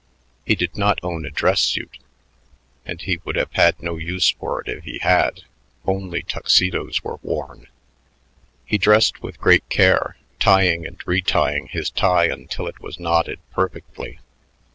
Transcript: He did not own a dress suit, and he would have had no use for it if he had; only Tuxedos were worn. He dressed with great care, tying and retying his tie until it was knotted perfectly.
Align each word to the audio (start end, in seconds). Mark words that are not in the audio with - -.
He 0.47 0.55
did 0.55 0.75
not 0.75 0.97
own 1.03 1.27
a 1.27 1.29
dress 1.29 1.61
suit, 1.61 1.99
and 2.87 2.99
he 2.99 3.19
would 3.23 3.35
have 3.35 3.51
had 3.53 3.79
no 3.83 3.97
use 3.97 4.31
for 4.31 4.59
it 4.59 4.67
if 4.67 4.83
he 4.83 4.97
had; 4.97 5.43
only 5.85 6.23
Tuxedos 6.23 7.03
were 7.03 7.19
worn. 7.21 7.67
He 8.65 8.79
dressed 8.79 9.21
with 9.21 9.37
great 9.39 9.69
care, 9.69 10.17
tying 10.39 10.87
and 10.87 10.97
retying 11.05 11.67
his 11.67 11.91
tie 11.91 12.25
until 12.25 12.65
it 12.65 12.79
was 12.79 12.99
knotted 12.99 13.37
perfectly. 13.51 14.17